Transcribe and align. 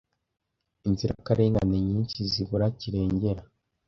inzirakarengane 0.87 1.77
nyinshi 1.89 2.17
zibura 2.31 2.65
kirengera 2.79 3.43